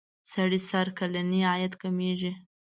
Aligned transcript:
سړي 0.31 0.59
سر 0.69 0.87
کلنی 0.99 1.39
عاید 1.51 1.73
کمیږي. 1.81 2.31